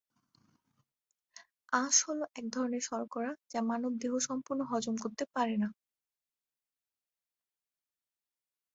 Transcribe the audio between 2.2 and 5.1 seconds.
এক ধরনের শর্করা যা মানব দেহ সম্পূর্ণ হজম